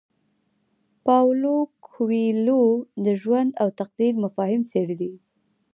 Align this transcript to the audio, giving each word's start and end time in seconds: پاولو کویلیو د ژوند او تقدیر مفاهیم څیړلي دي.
پاولو 1.05 1.55
کویلیو 1.87 2.61
د 3.05 3.07
ژوند 3.21 3.49
او 3.61 3.67
تقدیر 3.79 4.13
مفاهیم 4.23 4.61
څیړلي 4.71 4.95
دي. 5.01 5.13